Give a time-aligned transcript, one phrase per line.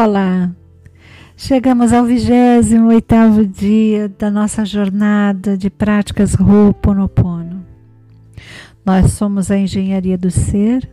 [0.00, 0.48] Olá,
[1.36, 7.66] chegamos ao 28 dia da nossa jornada de práticas Ho'oponopono.
[8.86, 10.88] Nós somos a Engenharia do Ser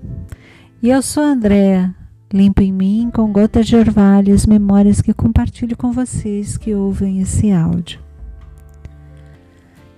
[0.81, 1.93] e eu sou a Andrea,
[2.33, 7.21] limpo em mim com gotas de orvalho as memórias que compartilho com vocês que ouvem
[7.21, 7.99] esse áudio.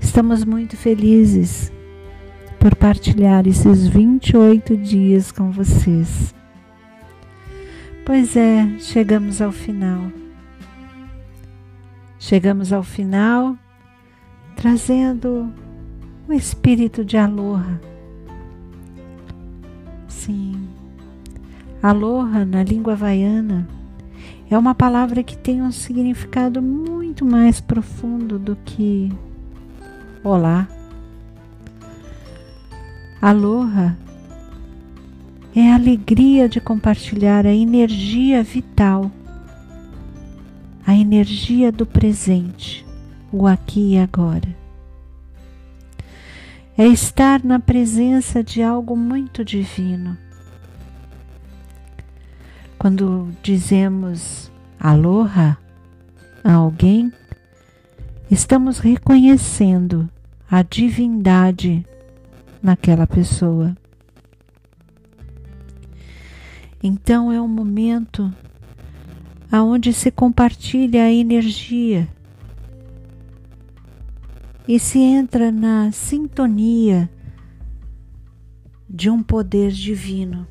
[0.02, 1.72] Estamos muito felizes
[2.60, 6.36] por partilhar esses 28 dias com vocês.
[8.08, 10.10] Pois é, chegamos ao final.
[12.18, 13.58] Chegamos ao final
[14.56, 15.52] trazendo
[16.26, 17.82] o espírito de aloha.
[20.08, 20.70] Sim,
[21.84, 23.68] aloha na língua havaiana
[24.50, 29.12] é uma palavra que tem um significado muito mais profundo do que
[30.24, 30.66] olá.
[33.22, 33.98] Aloha
[35.60, 39.10] é a alegria de compartilhar a energia vital,
[40.86, 42.86] a energia do presente,
[43.32, 44.56] o aqui e agora.
[46.78, 50.16] É estar na presença de algo muito divino.
[52.78, 55.58] Quando dizemos aloha
[56.44, 57.12] a alguém,
[58.30, 60.08] estamos reconhecendo
[60.52, 61.84] a divindade
[62.62, 63.76] naquela pessoa.
[66.82, 68.32] Então é um momento
[69.52, 72.08] aonde se compartilha a energia
[74.68, 77.10] e se entra na sintonia
[78.90, 80.46] de um poder divino.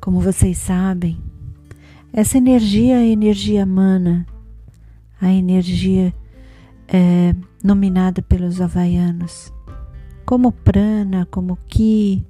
[0.00, 1.22] Como vocês sabem,
[2.12, 4.26] essa energia é a energia mana,
[5.20, 6.14] a energia
[6.86, 9.52] é, nominada pelos havaianos
[10.28, 12.22] como prana, como ki,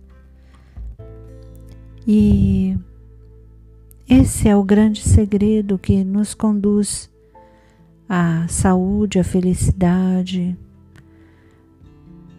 [2.07, 2.79] e
[4.09, 7.11] esse é o grande segredo que nos conduz
[8.09, 10.57] à saúde, à felicidade,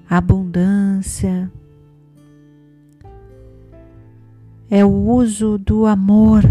[0.10, 1.52] à abundância.
[4.72, 6.42] É o uso do amor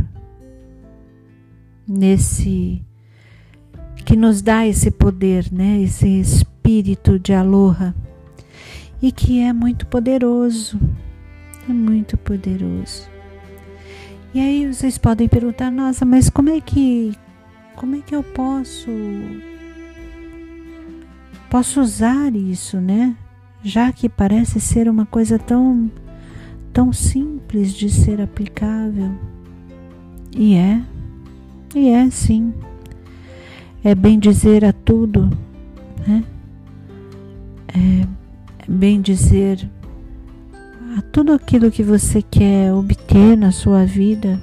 [1.88, 2.84] nesse
[4.04, 5.80] que nos dá esse poder, né?
[5.80, 7.94] Esse espírito de aloha
[9.00, 10.78] e que é muito poderoso
[11.68, 13.08] é muito poderoso.
[14.32, 17.14] E aí vocês podem perguntar, nossa, mas como é que
[17.76, 18.90] como é que eu posso
[21.48, 23.16] posso usar isso, né?
[23.62, 25.90] Já que parece ser uma coisa tão
[26.72, 29.12] tão simples de ser aplicável.
[30.36, 30.82] E é.
[31.74, 32.52] E é sim.
[33.82, 35.30] É bem dizer a tudo,
[36.06, 36.24] né?
[37.68, 38.17] É
[38.68, 39.66] bem dizer
[40.98, 44.38] a tudo aquilo que você quer obter na sua vida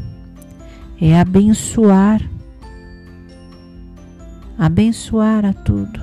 [0.99, 2.21] é abençoar,
[4.57, 6.01] abençoar a tudo,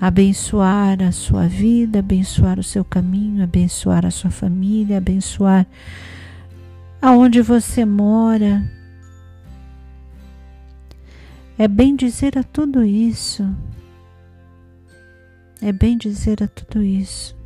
[0.00, 5.66] abençoar a sua vida, abençoar o seu caminho, abençoar a sua família, abençoar
[7.00, 8.68] aonde você mora.
[11.58, 13.46] É bem dizer a tudo isso.
[15.60, 17.36] É bem dizer a tudo isso.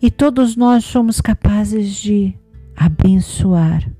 [0.00, 2.34] E todos nós somos capazes de
[2.76, 3.90] abençoar.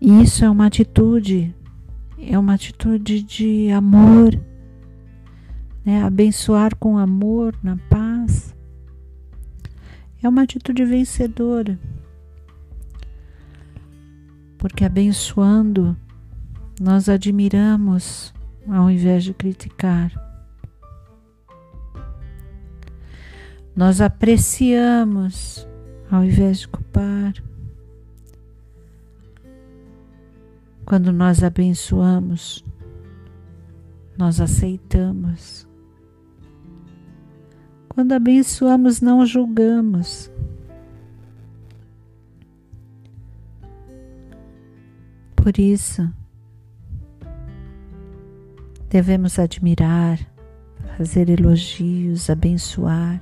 [0.00, 1.54] E isso é uma atitude,
[2.18, 4.38] é uma atitude de amor,
[5.84, 6.02] né?
[6.02, 8.54] abençoar com amor, na paz.
[10.22, 11.78] É uma atitude vencedora.
[14.64, 15.94] Porque abençoando,
[16.80, 18.32] nós admiramos
[18.66, 20.10] ao invés de criticar.
[23.76, 25.68] Nós apreciamos
[26.10, 27.34] ao invés de culpar.
[30.86, 32.64] Quando nós abençoamos,
[34.16, 35.68] nós aceitamos.
[37.90, 40.32] Quando abençoamos, não julgamos.
[45.44, 46.10] Por isso,
[48.88, 50.18] devemos admirar,
[50.96, 53.20] fazer elogios, abençoar.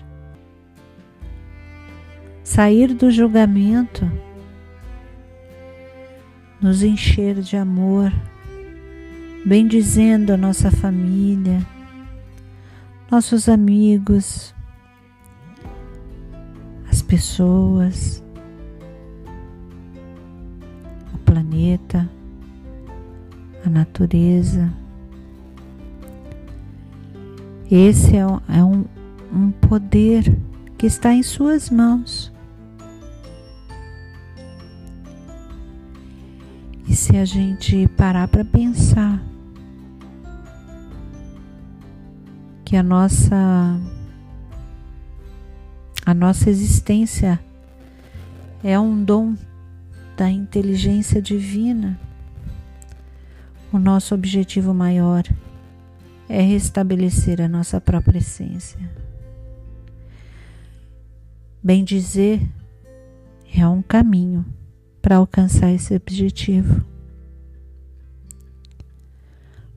[2.45, 4.09] Sair do julgamento,
[6.61, 8.13] nos encher de amor,
[9.45, 11.59] bendizendo a nossa família,
[13.11, 14.55] nossos amigos,
[16.89, 18.23] as pessoas,
[21.33, 22.07] planeta,
[23.65, 24.71] a natureza.
[27.71, 28.85] Esse é, é um,
[29.33, 30.39] um poder
[30.77, 32.31] que está em Suas mãos.
[36.87, 39.23] E se a gente parar para pensar
[42.63, 43.81] que a nossa
[46.05, 47.41] a nossa existência
[48.63, 49.35] é um dom
[50.17, 51.99] da inteligência divina.
[53.73, 55.23] O nosso objetivo maior
[56.29, 58.79] é restabelecer a nossa própria essência.
[61.63, 62.43] Bem dizer,
[63.55, 64.45] é um caminho
[65.01, 66.85] para alcançar esse objetivo.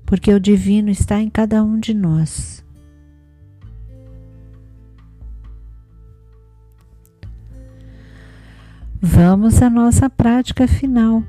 [0.06, 2.65] Porque o divino está em cada um de nós.
[9.08, 11.22] Vamos à nossa prática final.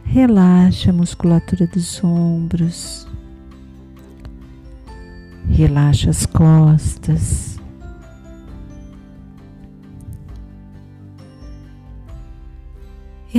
[0.05, 3.05] Relaxa a musculatura dos ombros,
[5.49, 7.56] relaxa as costas.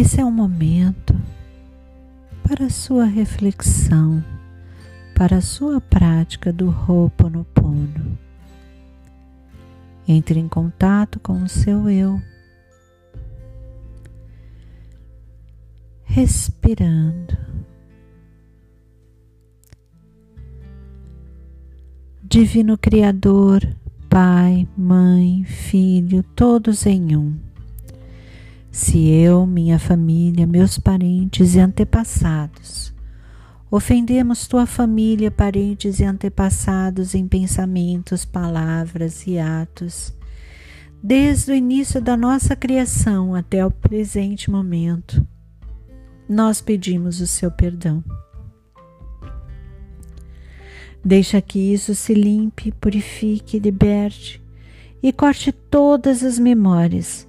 [0.00, 1.12] Esse é um momento
[2.44, 4.22] para a sua reflexão,
[5.12, 8.16] para a sua prática do Ho'oponopono.
[10.06, 12.22] Entre em contato com o seu eu,
[16.04, 17.36] respirando.
[22.22, 23.66] Divino Criador,
[24.08, 27.47] Pai, Mãe, Filho, todos em um
[28.78, 32.96] se eu, minha família, meus parentes e antepassados
[33.70, 40.14] ofendemos tua família, parentes e antepassados em pensamentos, palavras e atos,
[41.02, 45.26] desde o início da nossa criação até o presente momento,
[46.28, 48.02] nós pedimos o seu perdão.
[51.04, 54.42] Deixa que isso se limpe, purifique, liberte
[55.02, 57.27] e corte todas as memórias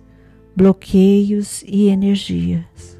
[0.55, 2.99] bloqueios e energias.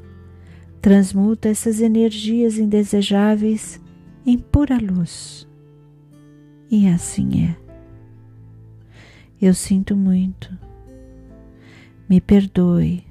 [0.80, 3.80] Transmuta essas energias indesejáveis
[4.24, 5.46] em pura luz.
[6.70, 7.56] E assim é.
[9.40, 10.56] Eu sinto muito.
[12.08, 13.04] Me perdoe.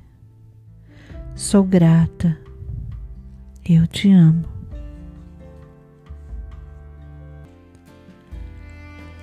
[1.36, 2.38] Sou grata.
[3.68, 4.46] Eu te amo.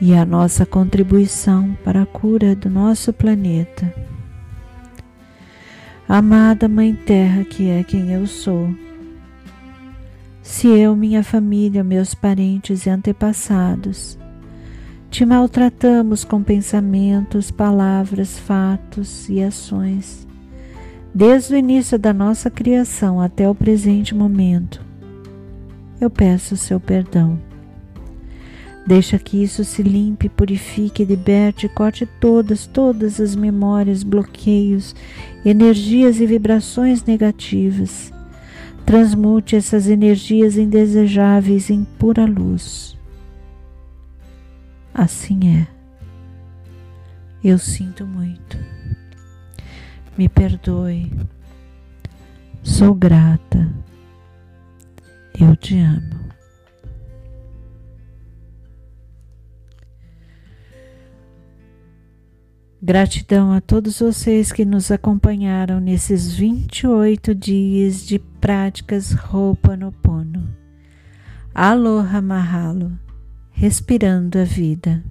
[0.00, 3.93] E a nossa contribuição para a cura do nosso planeta
[6.09, 8.69] Amada Mãe Terra, que é quem eu sou.
[10.41, 14.17] Se eu, minha família, meus parentes e antepassados
[15.11, 20.27] te maltratamos com pensamentos, palavras, fatos e ações,
[21.15, 24.85] desde o início da nossa criação até o presente momento,
[26.01, 27.39] eu peço o seu perdão.
[28.87, 34.95] Deixa que isso se limpe, purifique, liberte, corte todas, todas as memórias, bloqueios,
[35.45, 38.12] energias e vibrações negativas.
[38.85, 42.97] Transmute essas energias indesejáveis em pura luz.
[44.95, 45.66] Assim é.
[47.43, 48.57] Eu sinto muito.
[50.16, 51.12] Me perdoe.
[52.62, 53.69] Sou grata.
[55.38, 56.25] Eu te amo.
[62.87, 70.49] Gratidão a todos vocês que nos acompanharam nesses 28 dias de práticas Ho'oponopono.
[71.52, 72.93] Aloha Mahalo,
[73.50, 75.02] respirando a vida.